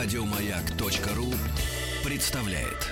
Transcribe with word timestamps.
Радиомаяк.ру 0.00 1.26
представляет. 2.04 2.86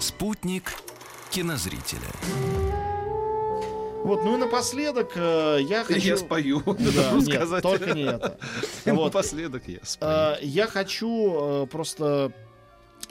Спутник 0.00 0.72
кинозрителя. 1.30 2.00
Вот, 4.02 4.24
ну 4.24 4.34
и 4.34 4.36
напоследок 4.36 5.12
э, 5.14 5.58
я 5.60 5.84
хочу... 5.84 6.00
Я 6.08 6.16
спою. 6.16 6.60
Да, 6.66 7.12
нет, 7.12 7.34
сказать. 7.34 7.62
только 7.62 7.94
не 7.94 8.02
это. 8.02 8.36
Вот. 8.84 9.14
Напоследок 9.14 9.62
я 9.68 9.78
спою. 9.84 10.10
Э, 10.10 10.36
Я 10.42 10.66
хочу 10.66 11.62
э, 11.62 11.66
просто 11.68 12.32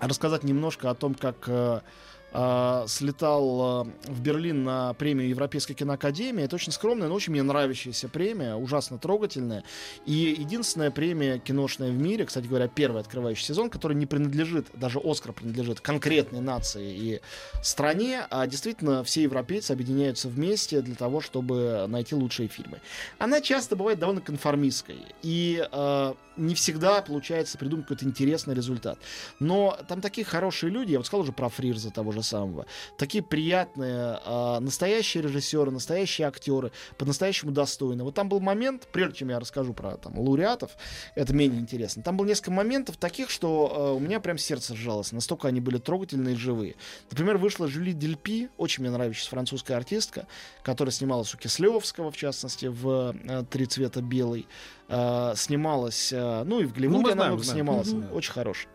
рассказать 0.01 0.43
немножко 0.43 0.89
о 0.89 0.95
том, 0.95 1.15
как 1.15 1.83
э, 2.31 2.85
слетал 2.87 3.85
э, 3.85 4.11
в 4.11 4.21
Берлин 4.21 4.63
на 4.63 4.93
премию 4.93 5.29
Европейской 5.29 5.73
киноакадемии. 5.73 6.43
Это 6.43 6.55
очень 6.55 6.71
скромная, 6.71 7.07
но 7.07 7.15
очень 7.15 7.31
мне 7.31 7.43
нравящаяся 7.43 8.09
премия, 8.09 8.55
ужасно 8.55 8.97
трогательная. 8.97 9.63
И 10.05 10.35
единственная 10.37 10.91
премия 10.91 11.39
киношная 11.39 11.91
в 11.91 11.95
мире, 11.95 12.25
кстати 12.25 12.47
говоря, 12.47 12.67
первый 12.67 13.01
открывающий 13.01 13.45
сезон, 13.45 13.69
который 13.69 13.95
не 13.95 14.05
принадлежит, 14.05 14.67
даже 14.73 14.99
Оскар 15.03 15.33
принадлежит 15.33 15.81
конкретной 15.81 16.41
нации 16.41 16.93
и 16.93 17.21
стране, 17.63 18.25
а 18.29 18.47
действительно 18.47 19.03
все 19.03 19.23
европейцы 19.23 19.71
объединяются 19.71 20.27
вместе 20.27 20.81
для 20.81 20.95
того, 20.95 21.21
чтобы 21.21 21.85
найти 21.87 22.15
лучшие 22.15 22.47
фильмы. 22.47 22.79
Она 23.17 23.41
часто 23.41 23.75
бывает 23.75 23.99
довольно 23.99 24.21
конформистской. 24.21 24.97
И 25.21 25.67
э, 25.71 26.13
не 26.37 26.55
всегда 26.55 27.01
получается 27.01 27.57
придумать 27.57 27.85
какой-то 27.85 28.05
интересный 28.05 28.55
результат. 28.55 28.97
Но 29.39 29.77
там 29.87 30.01
такие 30.01 30.25
хорошие 30.25 30.71
люди, 30.71 30.91
я 30.91 30.99
вот 30.99 31.05
сказал 31.05 31.23
уже 31.23 31.31
про 31.31 31.49
Фрирза 31.49 31.91
того 31.91 32.11
же 32.11 32.20
самого, 32.23 32.65
такие 32.97 33.23
приятные, 33.23 34.19
э, 34.25 34.59
настоящие 34.59 35.23
режиссеры, 35.23 35.71
настоящие 35.71 36.27
актеры, 36.27 36.71
по-настоящему 36.97 37.51
достойные. 37.51 38.03
Вот 38.03 38.15
там 38.15 38.29
был 38.29 38.39
момент, 38.39 38.87
прежде 38.91 39.19
чем 39.19 39.29
я 39.29 39.39
расскажу 39.39 39.73
про 39.73 39.97
там, 39.97 40.17
лауреатов, 40.19 40.71
это 41.15 41.33
менее 41.33 41.59
интересно, 41.59 42.03
там 42.03 42.17
было 42.17 42.25
несколько 42.25 42.51
моментов 42.51 42.97
таких, 42.97 43.29
что 43.29 43.91
э, 43.93 43.95
у 43.95 43.99
меня 43.99 44.19
прям 44.19 44.37
сердце 44.37 44.75
сжалось, 44.75 45.11
настолько 45.11 45.47
они 45.47 45.61
были 45.61 45.77
трогательные 45.77 46.35
и 46.35 46.37
живые. 46.37 46.75
Например, 47.09 47.37
вышла 47.37 47.67
Жюли 47.67 47.93
Дельпи, 47.93 48.49
очень 48.57 48.83
мне 48.83 48.91
нравящаяся 48.91 49.29
французская 49.29 49.75
артистка, 49.75 50.27
которая 50.63 50.91
снималась 50.91 51.33
у 51.33 51.37
Кислевского, 51.37 52.11
в 52.11 52.17
частности, 52.17 52.65
в 52.67 53.15
э, 53.25 53.43
«Три 53.49 53.65
цвета 53.65 54.01
белый», 54.01 54.47
э, 54.87 55.33
снималась, 55.35 56.11
э, 56.13 56.43
ну 56.43 56.59
и 56.59 56.65
в 56.65 56.73
Голливуде 56.73 56.99
Ну, 57.01 57.05
она 57.07 57.13
знаем, 57.13 57.31
много 57.31 57.43
знаем. 57.43 57.57
снималась, 57.59 57.87
Мгм. 57.89 58.15
очень 58.15 58.31
хорошая. 58.31 58.71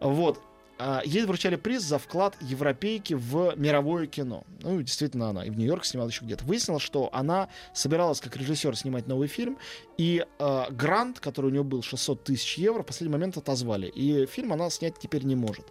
Вот. 0.00 0.40
А, 0.86 1.00
Ей 1.02 1.24
вручали 1.24 1.56
приз 1.56 1.82
за 1.82 1.98
вклад 1.98 2.36
европейки 2.42 3.14
в 3.14 3.54
мировое 3.56 4.06
кино. 4.06 4.44
Ну, 4.60 4.82
действительно, 4.82 5.30
она 5.30 5.42
и 5.42 5.48
в 5.48 5.56
Нью-Йорк 5.56 5.86
снимала 5.86 6.08
еще 6.08 6.26
где-то. 6.26 6.44
Выяснилось, 6.44 6.82
что 6.82 7.08
она 7.10 7.48
собиралась 7.72 8.20
как 8.20 8.36
режиссер 8.36 8.76
снимать 8.76 9.06
новый 9.06 9.28
фильм, 9.28 9.56
и 9.96 10.26
э, 10.38 10.64
грант, 10.70 11.20
который 11.20 11.46
у 11.46 11.50
нее 11.50 11.62
был 11.62 11.82
600 11.82 12.24
тысяч 12.24 12.58
евро, 12.58 12.82
в 12.82 12.86
последний 12.86 13.14
момент 13.14 13.38
отозвали. 13.38 13.86
И 13.86 14.26
фильм 14.26 14.52
она 14.52 14.68
снять 14.68 14.98
теперь 14.98 15.24
не 15.24 15.36
может. 15.36 15.64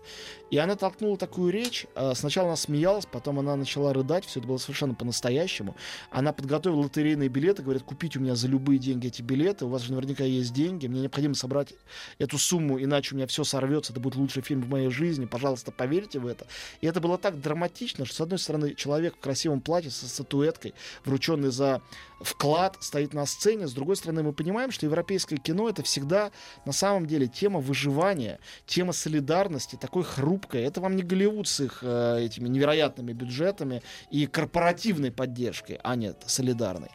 И 0.50 0.58
она 0.58 0.75
толкнула 0.75 1.17
такую 1.17 1.52
речь. 1.52 1.86
э, 1.94 2.14
сначала 2.16 2.47
она 2.47 2.56
смеялась, 2.56 3.06
потом 3.06 3.38
она 3.38 3.56
начала 3.56 3.94
рыдать. 3.94 4.25
Все 4.25 4.39
это 4.39 4.47
было 4.47 4.58
совершенно 4.58 4.95
по-настоящему. 4.95 5.75
Она 6.09 6.34
подготовила 6.34 6.81
лотерейные 6.81 7.30
билеты, 7.30 7.61
говорит, 7.61 7.84
купите 7.84 8.17
у 8.17 8.22
меня 8.23 8.36
за 8.36 8.47
любые 8.47 8.80
деньги 8.80 9.08
эти 9.08 9.22
билеты. 9.22 9.66
У 9.66 9.69
вас 9.69 9.84
же 9.84 9.94
наверняка 9.94 10.23
есть 10.23 10.53
деньги. 10.53 10.88
Мне 10.88 11.02
необходимо 11.02 11.36
собрать 11.36 11.73
эту 12.17 12.39
сумму, 12.39 12.81
иначе 12.81 13.14
у 13.14 13.17
меня 13.17 13.28
все 13.28 13.44
сорвется. 13.44 13.94
Это 13.94 14.00
будет 14.00 14.16
лучший 14.16 14.41
фильм 14.41 14.61
в 14.61 14.69
моей 14.69 14.89
жизни. 14.89 15.03
Пожалуйста, 15.28 15.72
поверьте 15.72 16.20
в 16.20 16.28
это. 16.28 16.46
И 16.82 16.88
это 16.88 17.00
было 17.00 17.18
так 17.18 17.40
драматично, 17.40 18.06
что, 18.06 18.16
с 18.16 18.22
одной 18.22 18.40
стороны, 18.40 18.76
человек 18.76 19.16
в 19.16 19.19
красивом 19.19 19.62
платье 19.62 19.91
со 19.91 20.08
статуэткой, 20.08 20.74
врученный 21.06 21.52
за 21.52 21.81
вклад, 22.22 22.78
стоит 22.80 23.13
на 23.13 23.25
сцене. 23.25 23.68
С 23.68 23.74
другой 23.74 23.96
стороны, 23.96 24.24
мы 24.24 24.34
понимаем, 24.34 24.72
что 24.72 24.86
европейское 24.86 25.38
кино 25.40 25.69
это 25.69 25.84
всегда 25.84 26.31
на 26.66 26.72
самом 26.72 27.06
деле 27.06 27.28
тема 27.28 27.59
выживания, 27.59 28.40
тема 28.66 28.94
солидарности, 28.94 29.75
такой 29.75 30.03
хрупкой. 30.03 30.63
Это 30.63 30.81
вам 30.81 30.96
не 30.96 31.03
Голливуд 31.03 31.47
с 31.47 31.59
их 31.59 31.80
э, 31.81 32.22
этими 32.22 32.47
невероятными 32.47 33.13
бюджетами 33.13 33.81
и 34.09 34.25
корпоративной 34.25 35.12
поддержкой, 35.12 35.80
а 35.84 35.96
нет, 35.96 36.24
солидарной. 36.25 36.90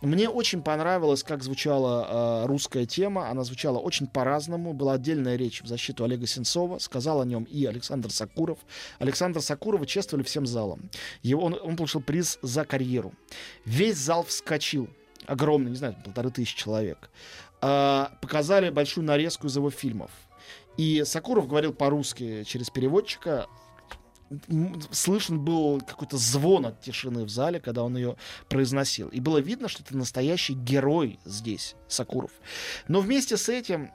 Мне 0.00 0.28
очень 0.28 0.62
понравилось, 0.62 1.22
как 1.22 1.42
звучала 1.42 2.42
э, 2.44 2.46
русская 2.46 2.86
тема. 2.86 3.28
Она 3.28 3.44
звучала 3.44 3.78
очень 3.78 4.06
по-разному. 4.06 4.72
Была 4.72 4.94
отдельная 4.94 5.36
речь 5.36 5.62
в 5.62 5.66
защиту 5.66 6.04
Олега 6.04 6.26
Сенцова. 6.26 6.78
Сказал 6.78 7.20
о 7.20 7.24
нем 7.24 7.41
и 7.44 7.64
Александр 7.66 8.10
Сакуров. 8.10 8.58
Александра 8.98 9.40
Сакурова 9.40 9.86
чествовали 9.86 10.24
всем 10.24 10.46
залом. 10.46 10.90
Его, 11.22 11.44
он, 11.44 11.58
он 11.62 11.76
получил 11.76 12.00
приз 12.00 12.38
за 12.42 12.64
карьеру. 12.64 13.12
Весь 13.64 13.96
зал 13.96 14.24
вскочил. 14.24 14.88
Огромный, 15.26 15.70
не 15.70 15.76
знаю, 15.76 15.96
полторы 16.04 16.30
тысячи 16.30 16.56
человек. 16.56 17.10
А, 17.60 18.18
показали 18.20 18.70
большую 18.70 19.04
нарезку 19.04 19.46
из 19.46 19.56
его 19.56 19.70
фильмов. 19.70 20.10
И 20.76 21.02
Сакуров 21.04 21.46
говорил 21.46 21.72
по-русски 21.72 22.44
через 22.44 22.70
переводчика. 22.70 23.46
Слышен 24.90 25.38
был 25.38 25.80
какой-то 25.82 26.16
звон 26.16 26.66
от 26.66 26.80
тишины 26.80 27.24
в 27.24 27.28
зале, 27.28 27.60
когда 27.60 27.84
он 27.84 27.96
ее 27.96 28.16
произносил. 28.48 29.08
И 29.08 29.20
было 29.20 29.38
видно, 29.38 29.68
что 29.68 29.82
это 29.82 29.96
настоящий 29.96 30.54
герой 30.54 31.18
здесь, 31.24 31.76
Сакуров. 31.86 32.30
Но 32.88 33.00
вместе 33.00 33.36
с 33.36 33.48
этим 33.50 33.90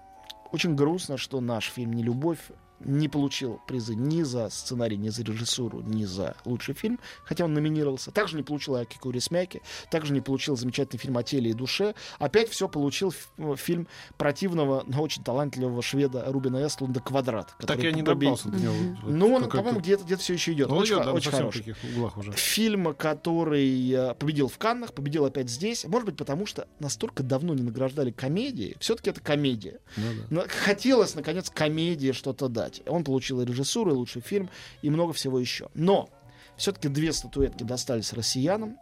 очень 0.51 0.75
грустно, 0.75 1.17
что 1.17 1.41
наш 1.41 1.65
фильм 1.65 1.93
«Не 1.93 2.03
любовь» 2.03 2.39
не 2.79 3.07
получил 3.07 3.59
призы 3.67 3.95
ни 3.95 4.23
за 4.23 4.49
сценарий, 4.49 4.97
ни 4.97 5.09
за 5.09 5.23
режиссуру, 5.23 5.81
ни 5.81 6.05
за 6.05 6.35
лучший 6.45 6.73
фильм, 6.73 6.99
хотя 7.23 7.45
он 7.45 7.53
номинировался. 7.53 8.11
Также 8.11 8.35
не 8.35 8.43
получил 8.43 8.75
Аки 8.75 8.97
Курисмяки, 8.97 9.61
также 9.89 10.13
не 10.13 10.21
получил 10.21 10.55
замечательный 10.55 10.99
фильм 10.99 11.17
о 11.17 11.23
теле 11.23 11.51
и 11.51 11.53
душе. 11.53 11.95
Опять 12.19 12.49
все 12.49 12.67
получил 12.67 13.13
э, 13.37 13.55
фильм 13.57 13.87
противного, 14.17 14.83
но 14.87 15.01
очень 15.01 15.23
талантливого 15.23 15.81
шведа 15.81 16.25
Рубина 16.27 16.65
Эстлунда 16.65 16.99
«Квадрат». 16.99 17.55
Так 17.59 17.79
я 17.79 17.91
не 17.91 18.01
добрался 18.01 18.49
до 18.49 18.57
него. 18.57 18.73
Ну, 19.03 19.33
он, 19.33 19.49
по-моему, 19.49 19.79
где-то 19.79 20.03
где 20.03 20.15
все 20.17 20.33
еще 20.33 20.53
идет. 20.53 20.69
Ну, 20.69 20.77
очень 20.77 20.95
идет, 20.95 21.05
да, 21.05 21.13
очень 21.13 21.31
хороший. 21.31 21.75
углах 21.95 22.17
уже. 22.17 22.31
Фильм, 22.33 22.93
который 22.95 23.91
э, 23.91 24.13
победил 24.15 24.47
в 24.47 24.57
Каннах, 24.57 24.93
победил 24.93 25.25
опять 25.25 25.49
здесь. 25.49 25.85
Может 25.85 26.05
быть, 26.05 26.17
потому 26.17 26.45
что 26.45 26.67
настолько 26.79 27.23
давно 27.23 27.53
не 27.53 27.63
награждали 27.63 28.11
комедии. 28.11 28.75
Все-таки 28.79 29.09
это 29.09 29.21
комедия. 29.21 29.79
Ну 29.95 30.41
да. 30.41 30.45
Хотелось, 30.47 31.15
наконец, 31.15 31.49
комедии 31.49 32.11
что-то 32.11 32.47
дать. 32.47 32.66
Он 32.87 33.03
получил 33.03 33.41
и 33.41 33.45
режиссуру, 33.45 33.91
и 33.91 33.95
лучший 33.95 34.21
фильм, 34.21 34.49
и 34.81 34.89
много 34.89 35.13
всего 35.13 35.39
еще. 35.39 35.69
Но 35.73 36.09
все-таки 36.57 36.87
две 36.87 37.13
статуэтки 37.13 37.63
достались 37.63 38.13
россиянам. 38.13 38.77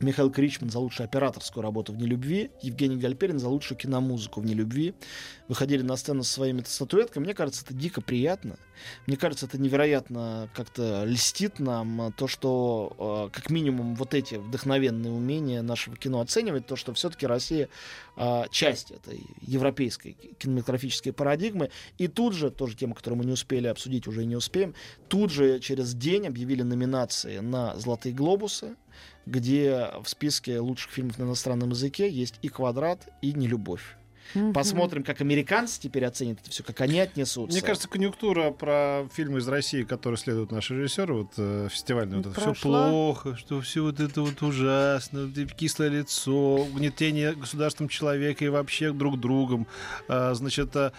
Михаил 0.00 0.30
Кричман 0.30 0.70
за 0.70 0.80
лучшую 0.80 1.04
операторскую 1.04 1.62
работу 1.62 1.92
в 1.92 1.96
«Нелюбви», 1.96 2.50
Евгений 2.62 2.96
Гальперин 2.96 3.38
за 3.38 3.48
лучшую 3.48 3.78
киномузыку 3.78 4.40
в 4.40 4.44
«Нелюбви». 4.44 4.94
Выходили 5.46 5.82
на 5.82 5.96
сцену 5.96 6.24
со 6.24 6.32
своими 6.32 6.62
статуэтками. 6.62 7.24
Мне 7.24 7.34
кажется, 7.34 7.64
это 7.64 7.74
дико 7.74 8.00
приятно. 8.00 8.56
Мне 9.06 9.16
кажется, 9.16 9.46
это 9.46 9.58
невероятно 9.58 10.50
как-то 10.54 11.04
льстит 11.04 11.60
нам 11.60 12.02
э, 12.02 12.12
то, 12.12 12.26
что 12.26 13.28
э, 13.30 13.36
как 13.36 13.50
минимум 13.50 13.94
вот 13.94 14.14
эти 14.14 14.34
вдохновенные 14.34 15.12
умения 15.12 15.62
нашего 15.62 15.96
кино 15.96 16.20
оценивать, 16.20 16.66
то, 16.66 16.74
что 16.74 16.92
все-таки 16.92 17.26
Россия 17.26 17.68
э, 18.16 18.44
часть 18.50 18.90
этой 18.90 19.24
европейской 19.42 20.16
кинематографической 20.38 21.12
парадигмы. 21.12 21.70
И 21.98 22.08
тут 22.08 22.34
же, 22.34 22.50
тоже 22.50 22.76
тема, 22.76 22.94
которую 22.94 23.18
мы 23.18 23.24
не 23.26 23.32
успели 23.32 23.68
обсудить, 23.68 24.08
уже 24.08 24.24
не 24.24 24.34
успеем, 24.34 24.74
тут 25.08 25.30
же 25.30 25.60
через 25.60 25.94
день 25.94 26.26
объявили 26.26 26.62
номинации 26.62 27.38
на 27.38 27.76
«Золотые 27.76 28.14
глобусы», 28.14 28.76
где 29.26 29.90
в 30.02 30.08
списке 30.08 30.60
лучших 30.60 30.92
фильмов 30.92 31.18
на 31.18 31.24
иностранном 31.24 31.70
языке 31.70 32.08
есть 32.08 32.38
и 32.42 32.48
«Квадрат», 32.48 33.08
и 33.22 33.32
«Нелюбовь». 33.32 33.96
Посмотрим, 34.52 35.02
как 35.02 35.20
американцы 35.20 35.80
теперь 35.80 36.04
оценят 36.04 36.40
это 36.40 36.50
все, 36.50 36.62
как 36.62 36.80
они 36.80 37.00
отнесутся. 37.00 37.56
Мне 37.56 37.66
кажется, 37.66 37.88
конъюнктура 37.88 38.50
про 38.50 39.06
фильмы 39.12 39.38
из 39.38 39.48
России, 39.48 39.82
которые 39.82 40.18
следуют 40.18 40.50
наши 40.50 40.76
режиссеры, 40.76 41.14
вот 41.14 41.32
э, 41.36 41.68
фестивальные, 41.70 42.22
вот 42.22 42.26
это 42.26 42.40
все 42.40 42.54
плохо, 42.54 43.36
что 43.36 43.60
все 43.60 43.82
вот 43.82 44.00
это 44.00 44.22
вот 44.22 44.42
ужасно, 44.42 45.30
кислое 45.56 45.88
лицо, 45.88 46.56
угнетение 46.56 47.34
государством 47.34 47.88
человека 47.88 48.44
и 48.44 48.48
вообще 48.48 48.92
друг 48.92 49.20
другом. 49.20 49.66
А, 50.08 50.34
значит, 50.34 50.74
а, 50.76 50.92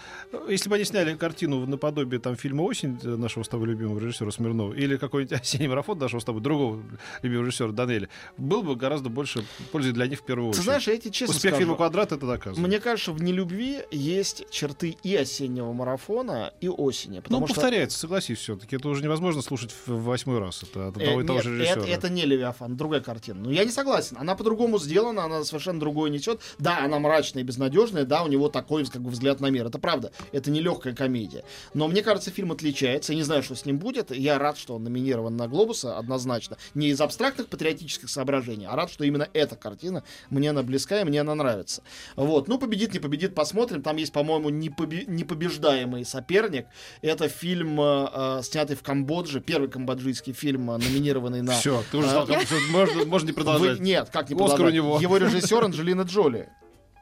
если 0.48 0.68
бы 0.68 0.76
они 0.76 0.84
сняли 0.84 1.14
картину 1.14 1.66
наподобие 1.66 2.20
там 2.20 2.36
фильма 2.36 2.62
«Осень» 2.62 2.98
нашего 3.02 3.42
с 3.42 3.48
тобой 3.48 3.68
любимого 3.68 3.98
режиссера 3.98 4.30
Смирнова 4.30 4.72
или 4.72 4.96
какой-нибудь 4.96 5.40
«Осенний 5.40 5.68
марафон» 5.68 5.98
нашего 5.98 6.20
с 6.20 6.24
тобой 6.24 6.42
другого 6.42 6.82
любимого 7.22 7.46
режиссера 7.46 7.72
Данели, 7.72 8.08
был 8.36 8.62
бы 8.62 8.76
гораздо 8.76 9.08
больше 9.08 9.44
пользы 9.72 9.92
для 9.92 10.06
них 10.06 10.20
в 10.20 10.24
первую 10.24 10.52
Ты 10.52 10.58
очередь. 10.58 10.64
знаешь, 10.64 10.88
я 10.88 10.96
тебе 10.96 11.10
честно 11.10 11.34
Успех 11.34 11.52
скажу, 11.52 11.60
фильма 11.60 11.76
«Квадрат» 11.76 12.12
это 12.12 12.26
доказывает. 12.26 12.66
Мне 12.66 12.80
кажется, 12.80 13.12
в 13.16 13.22
нелюбви 13.22 13.82
есть 13.90 14.44
черты 14.50 14.96
и 15.02 15.16
осеннего 15.16 15.72
марафона, 15.72 16.52
и 16.60 16.68
осени. 16.68 17.22
Ну, 17.28 17.38
что 17.46 17.54
повторяется, 17.54 17.98
согласись, 17.98 18.38
все-таки. 18.38 18.76
Это 18.76 18.88
уже 18.88 19.02
невозможно 19.02 19.42
слушать 19.42 19.72
в 19.86 20.04
восьмой 20.04 20.38
раз. 20.38 20.62
Это 20.62 20.88
от 20.88 20.96
Э, 20.96 21.00
одного 21.00 21.20
и 21.22 21.26
того 21.26 21.38
нет, 21.38 21.44
же 21.44 21.62
это, 21.62 21.74
режиссера. 21.80 21.96
это 21.96 22.08
не 22.10 22.24
Левиафан, 22.24 22.76
другая 22.76 23.00
картина. 23.00 23.40
Но 23.40 23.50
я 23.50 23.64
не 23.64 23.70
согласен. 23.70 24.16
Она 24.18 24.34
по-другому 24.34 24.78
сделана, 24.78 25.24
она 25.24 25.44
совершенно 25.44 25.80
другое 25.80 26.10
несет. 26.10 26.40
Да, 26.58 26.84
она 26.84 26.98
мрачная 26.98 27.42
и 27.42 27.46
безнадежная, 27.46 28.04
да, 28.04 28.22
у 28.22 28.28
него 28.28 28.48
такой 28.48 28.84
как 28.86 29.02
бы, 29.02 29.10
взгляд 29.10 29.40
на 29.40 29.50
мир. 29.50 29.66
Это 29.66 29.78
правда. 29.78 30.12
Это 30.32 30.50
не 30.50 30.60
легкая 30.60 30.94
комедия. 30.94 31.44
Но 31.74 31.88
мне 31.88 32.02
кажется, 32.02 32.30
фильм 32.30 32.52
отличается. 32.52 33.12
Я 33.12 33.16
не 33.16 33.22
знаю, 33.22 33.42
что 33.42 33.54
с 33.54 33.64
ним 33.64 33.78
будет. 33.78 34.10
Я 34.10 34.38
рад, 34.38 34.58
что 34.58 34.74
он 34.74 34.84
номинирован 34.84 35.36
на 35.36 35.48
Глобуса, 35.48 35.96
однозначно. 35.98 36.56
Не 36.74 36.88
из 36.88 37.00
абстрактных 37.00 37.48
патриотических 37.48 38.10
соображений, 38.10 38.66
а 38.66 38.76
рад, 38.76 38.90
что 38.90 39.04
именно 39.04 39.28
эта 39.32 39.56
картина 39.56 40.02
мне 40.30 40.50
она 40.50 40.62
близка 40.62 41.00
и 41.00 41.04
мне 41.04 41.20
она 41.20 41.34
нравится. 41.34 41.82
Вот. 42.16 42.48
Ну, 42.48 42.58
победит, 42.58 42.92
не 42.92 42.98
победит, 42.98 43.05
посмотрим. 43.34 43.82
Там 43.82 43.96
есть, 43.96 44.12
по-моему, 44.12 44.50
непобе- 44.50 45.04
непобеждаемый 45.06 46.04
соперник. 46.04 46.66
Это 47.02 47.28
фильм, 47.28 47.80
э, 47.80 48.08
э, 48.12 48.40
снятый 48.42 48.76
в 48.76 48.82
Камбодже, 48.82 49.40
первый 49.40 49.68
камбоджийский 49.68 50.32
фильм, 50.32 50.70
э, 50.70 50.78
номинированный 50.78 51.42
на... 51.42 51.52
Все, 51.54 51.82
ты 51.90 51.98
уже 51.98 52.08
сказал, 52.08 52.26
всё, 52.26 52.56
можно, 52.70 53.04
можно 53.04 53.26
не 53.26 53.32
Вы- 53.32 53.36
продолжать. 53.36 53.80
Нет, 53.80 54.10
как 54.12 54.28
не 54.30 54.34
Оскар 54.34 54.44
у 54.44 54.48
продолжать? 54.48 54.74
него. 54.74 54.98
Его 55.00 55.16
режиссер 55.16 55.64
Анджелина 55.64 56.02
Джоли. 56.02 56.48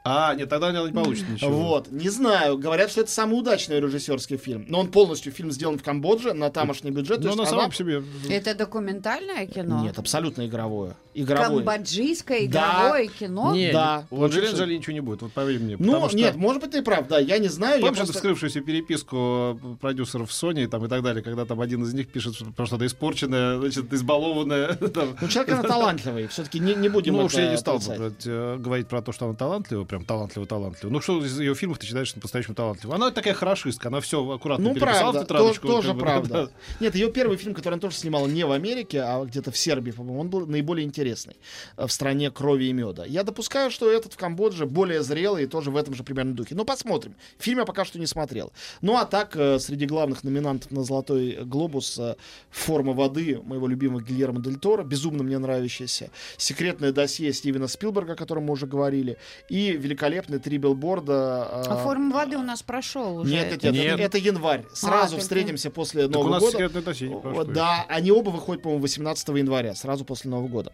А, 0.07 0.35
нет, 0.35 0.49
тогда 0.49 0.71
не 0.71 0.91
получится 0.93 1.31
ничего. 1.31 1.49
Вот, 1.49 1.91
не 1.91 2.09
знаю. 2.09 2.59
Говорят, 2.59 2.91
что 2.91 3.01
это 3.01 3.09
самый 3.11 3.39
удачный 3.39 3.79
режиссерский 3.79 4.37
фильм. 4.37 4.65
Но 4.69 4.79
он 4.81 4.91
полностью 4.91 5.31
фильм 5.31 5.51
сделан 5.51 5.79
в 5.79 5.83
Камбодже 5.83 6.33
на 6.33 6.51
тамошний 6.51 6.91
бюджет. 6.91 7.21
Но 7.23 7.29
на 7.33 7.41
она- 7.41 7.45
самом 7.45 7.71
себе... 7.73 8.03
Это 8.29 8.53
документальное 8.53 9.47
кино? 9.47 9.81
Нет, 9.83 9.97
абсолютно 9.97 10.45
игровое. 10.45 10.95
Игровое. 11.15 11.63
Камбоджийское 11.65 12.47
Да. 12.47 12.81
игровое 12.81 13.07
кино? 13.07 13.55
Не, 13.55 13.71
Да. 13.71 14.05
у 14.11 14.23
Анджелины 14.23 14.49
Очень 14.49 14.57
Джоли 14.59 14.75
ничего 14.77 14.93
не 14.93 14.99
будет, 14.99 15.21
вот 15.23 15.31
поверь 15.31 15.59
мне. 15.59 15.75
Ну, 15.79 16.07
что- 16.07 16.15
нет, 16.17 16.35
может 16.35 16.61
быть, 16.61 16.71
ты 16.71 16.83
прав, 16.83 17.07
да, 17.07 17.17
я 17.19 17.39
не 17.39 17.47
знаю. 17.47 17.75
я 17.77 17.81
Помнишь 17.81 17.97
просто- 17.97 18.13
вскрывшуюся 18.13 18.61
переписку 18.61 19.57
э, 19.63 19.75
продюсеров 19.81 20.29
Sony 20.29 20.67
там, 20.67 20.85
и 20.85 20.87
так 20.87 21.01
далее, 21.01 21.23
когда 21.23 21.45
там 21.45 21.61
один 21.61 21.83
из 21.83 21.93
них 21.95 22.09
пишет 22.09 22.35
что- 22.35 22.45
про 22.51 22.65
что-то 22.67 22.85
испорченное, 22.85 23.57
значит, 23.59 23.91
избалованное. 23.91 24.73
там. 24.93 25.15
Ну, 25.19 25.27
человек, 25.29 25.53
она 25.53 25.63
талантливый. 25.67 26.27
Все-таки 26.27 26.59
не, 26.59 26.75
не 26.75 26.89
будем 26.89 27.13
Ну 27.15 27.23
уж 27.25 27.33
я 27.33 27.49
не 27.49 27.57
стал 27.57 27.79
э, 27.87 28.57
говорить 28.59 28.87
про 28.87 29.01
то, 29.01 29.11
что 29.11 29.25
она 29.25 29.33
талантлива, 29.33 29.85
прям 29.95 30.05
талантливо-талантлива. 30.05 30.91
Ну 30.91 30.99
что 30.99 31.23
из 31.23 31.39
ее 31.39 31.55
фильмов 31.55 31.79
ты 31.79 31.85
считаешь 31.87 32.13
по-настоящему 32.13 32.55
талантлива? 32.55 32.95
Она 32.95 33.11
такая 33.11 33.33
хорошистка, 33.33 33.87
она 33.87 34.01
все 34.01 34.17
аккуратно 34.29 34.65
Ну, 34.69 34.73
переписала 34.75 35.11
правда, 35.11 35.19
в 35.19 35.23
тетрадочку. 35.23 35.67
то- 35.67 35.73
тоже 35.75 35.93
бы, 35.93 35.99
правда. 35.99 36.33
да. 36.47 36.49
Нет, 36.81 36.95
ее 36.95 37.09
первый 37.11 37.37
фильм, 37.37 37.53
который 37.53 37.75
она 37.75 37.81
тоже 37.81 37.95
снимала 37.95 38.27
не 38.27 38.45
в 38.45 38.51
Америке, 38.51 39.01
а 39.01 39.23
где-то 39.23 39.51
в 39.51 39.57
Сербии, 39.57 39.91
по-моему, 39.91 40.19
он 40.19 40.29
был 40.29 40.45
наиболее 40.47 40.85
интересный. 40.85 41.37
э, 41.77 41.85
В 41.87 41.91
стране 41.91 42.29
крови 42.31 42.65
и 42.65 42.73
меда. 42.73 43.05
Я 43.05 43.23
допускаю, 43.23 43.71
что 43.71 43.89
этот 43.89 44.13
в 44.13 44.17
Камбодже 44.17 44.65
более 44.65 45.01
зрелый 45.01 45.43
и 45.43 45.47
тоже 45.47 45.71
в 45.71 45.77
этом 45.77 45.93
же 45.95 46.03
примерно 46.03 46.33
духе. 46.33 46.55
Ну, 46.55 46.65
посмотрим. 46.65 47.15
Фильм 47.39 47.59
я 47.59 47.65
пока 47.65 47.85
что 47.85 47.99
не 47.99 48.07
смотрел. 48.07 48.51
Ну, 48.81 48.97
а 48.97 49.05
так, 49.05 49.35
э, 49.37 49.59
среди 49.59 49.85
главных 49.85 50.23
номинантов 50.23 50.71
на 50.71 50.83
«Золотой 50.83 51.37
глобус» 51.45 51.97
э, 51.99 52.15
«Форма 52.49 52.93
воды» 52.93 53.39
моего 53.43 53.67
любимого 53.67 54.01
Гильермо 54.01 54.41
Дель 54.41 54.57
Торо, 54.57 54.83
безумно 54.83 55.23
мне 55.23 55.37
нравящаяся, 55.37 56.09
«Секретное 56.37 56.91
досье» 56.91 57.31
Стивена 57.33 57.67
Спилберга, 57.67 58.13
о 58.13 58.15
котором 58.15 58.43
мы 58.45 58.53
уже 58.53 58.67
говорили, 58.67 59.17
и 59.49 59.71
великолепный 59.85 60.39
«Три 60.39 60.57
билборда». 60.57 61.47
э, 61.51 61.69
А 61.69 61.77
форма 61.77 62.13
воды 62.15 62.37
у 62.37 62.41
нас 62.43 62.61
прошел 62.63 63.17
уже. 63.19 63.31
нет, 63.31 63.51
нет, 63.51 63.63
нет, 63.63 63.73
Нет. 63.73 63.93
Это, 63.93 64.03
это 64.03 64.17
январь. 64.17 64.65
Сразу 64.73 65.11
только- 65.11 65.21
встретимся 65.21 65.69
после 65.71 66.03
Так 66.07 66.09
у 66.11 66.13
Нового 66.23 66.29
нас 66.33 66.41
года. 66.43 66.57
прошло 66.57 67.19
Вот, 67.31 67.53
да, 67.53 67.85
они 67.87 68.11
оба 68.11 68.29
выходят, 68.31 68.63
по-моему, 68.63 68.81
18 68.81 69.29
января, 69.37 69.75
сразу 69.75 70.03
после 70.05 70.29
Нового 70.31 70.47
года. 70.47 70.73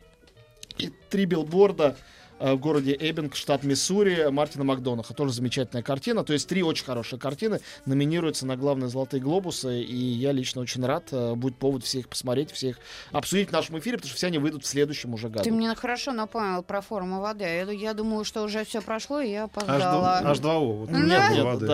И 0.77 0.89
три 1.09 1.25
билборда 1.25 1.95
в 2.41 2.57
городе 2.57 2.95
Эббинг, 2.99 3.35
штат 3.35 3.63
Миссури, 3.63 4.27
Мартина 4.29 4.63
Макдонаха. 4.63 5.13
Тоже 5.13 5.33
замечательная 5.33 5.83
картина. 5.83 6.23
То 6.23 6.33
есть 6.33 6.47
три 6.47 6.63
очень 6.63 6.85
хорошие 6.85 7.19
картины 7.19 7.59
номинируются 7.85 8.45
на 8.45 8.57
главные 8.57 8.89
«Золотые 8.89 9.21
глобусы», 9.21 9.81
и 9.81 9.95
я 9.95 10.31
лично 10.31 10.61
очень 10.61 10.85
рад. 10.85 11.05
э, 11.11 11.35
Будет 11.35 11.55
повод 11.57 11.83
всех 11.83 12.09
посмотреть, 12.09 12.51
всех 12.51 12.77
обсудить 13.11 13.49
в 13.49 13.51
нашем 13.51 13.77
эфире, 13.79 13.97
потому 13.97 14.09
что 14.09 14.17
все 14.17 14.27
они 14.27 14.37
выйдут 14.37 14.63
в 14.63 14.67
следующем 14.67 15.13
уже 15.13 15.29
году. 15.29 15.43
Ты 15.43 15.51
мне 15.51 15.73
хорошо 15.75 16.11
напомнил 16.13 16.63
про 16.63 16.81
форму 16.81 17.21
воды. 17.21 17.43
Я, 17.43 17.71
я 17.71 17.93
думаю, 17.93 18.23
что 18.23 18.43
уже 18.43 18.63
все 18.65 18.81
прошло, 18.81 19.19
и 19.21 19.29
я 19.31 19.43
H2O, 19.43 19.45
опоздала. 19.45 20.21
H2O. 20.23 20.77
вот, 20.77 20.89
Нет, 20.89 21.05
Нет, 21.07 21.21
форма 21.21 21.35
нет, 21.35 21.45
воды. 21.45 21.67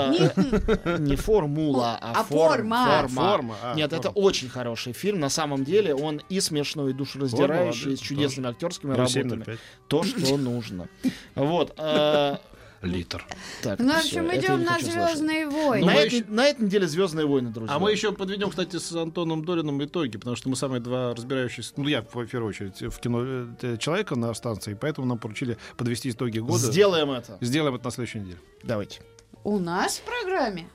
да. 0.85 0.97
Не 0.97 1.15
формула, 1.15 1.97
а, 2.01 2.11
А 2.21 2.23
форм- 2.23 2.69
форма. 2.69 3.07
Форма, 3.09 3.55
а, 3.63 3.75
Нет, 3.75 3.91
форма. 3.91 3.99
это 4.05 4.09
очень 4.09 4.49
хороший 4.49 4.93
фильм. 4.93 5.19
На 5.19 5.29
самом 5.29 5.63
деле 5.63 5.93
он 5.95 6.21
и 6.29 6.39
смешной, 6.39 6.91
и 6.91 6.93
душераздирающий, 6.93 7.81
Форма 7.81 7.93
и 7.93 7.97
с 7.97 7.99
чудесными 7.99 8.49
актерскими 8.49 8.93
07, 9.07 9.23
работами. 9.23 9.43
05. 9.45 9.59
То, 9.87 10.03
что 10.03 10.37
нужно. 10.57 10.87
Вот. 11.35 11.73
э, 11.77 12.37
Литр. 12.81 13.25
Так, 13.63 13.79
Ну, 13.79 13.93
в 13.93 13.97
общем, 13.97 14.27
идем 14.35 14.63
на. 14.63 14.79
Звездные 14.79 15.45
На, 15.47 15.51
войны. 15.51 15.89
этой, 15.91 16.19
еще- 16.19 16.25
на 16.29 16.45
этой 16.47 16.65
неделе 16.65 16.87
Звездные 16.87 17.25
войны, 17.25 17.49
друзья. 17.49 17.75
А 17.75 17.79
мы 17.79 17.91
еще 17.91 18.11
подведем, 18.11 18.49
кстати, 18.49 18.77
с 18.77 18.91
Антоном 18.93 19.43
Долином 19.45 19.83
итоги, 19.83 20.17
потому 20.17 20.35
что 20.35 20.49
мы 20.49 20.55
самые 20.55 20.79
два 20.79 21.13
разбирающиеся, 21.15 21.73
ну 21.77 21.87
я 21.87 22.01
в 22.01 22.25
первую 22.27 22.49
очередь 22.49 22.79
в 22.81 22.99
кино 22.99 23.47
э, 23.61 23.77
человека 23.77 24.15
на 24.15 24.33
станции, 24.33 24.77
поэтому 24.79 25.07
нам 25.07 25.17
поручили 25.17 25.57
подвести 25.75 26.11
итоги 26.11 26.39
года. 26.39 26.59
Сделаем 26.71 27.09
это. 27.11 27.37
Сделаем 27.41 27.75
это 27.75 27.85
на 27.85 27.91
следующей 27.91 28.19
неделе. 28.19 28.39
Давайте. 28.63 29.01
У 29.43 29.57
нас 29.59 29.97
в 29.97 30.01
программе. 30.03 30.67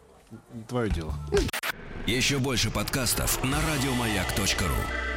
Твое 0.68 0.90
дело. 0.90 1.14
Еще 2.06 2.38
больше 2.38 2.70
подкастов 2.70 3.42
на 3.44 3.58
радиомаяк.ру. 3.74 5.11